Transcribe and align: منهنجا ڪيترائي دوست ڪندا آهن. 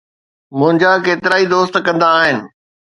منهنجا 0.57 0.91
ڪيترائي 1.05 1.45
دوست 1.53 1.73
ڪندا 1.87 2.09
آهن. 2.21 2.37